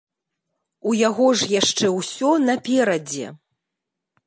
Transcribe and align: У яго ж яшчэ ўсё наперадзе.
У 0.91 0.93
яго 1.07 1.27
ж 1.41 1.49
яшчэ 1.61 1.93
ўсё 1.99 2.33
наперадзе. 2.47 3.27